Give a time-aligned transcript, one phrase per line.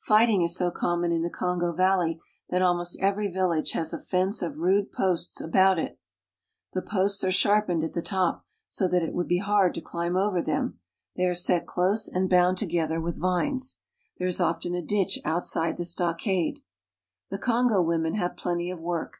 [0.00, 4.42] Fighting is so common in the Kongo valley that almost every village has a fence
[4.42, 5.96] of rude posts about it.
[6.72, 10.16] The posts' are sharpened at the top so that it would be hard to climb
[10.16, 10.80] over them;
[11.14, 13.78] they are set close and bound to gether with vines.
[14.18, 16.58] There is often a ditch outside the stockade.
[17.30, 19.18] The Kongo women have plenty of work.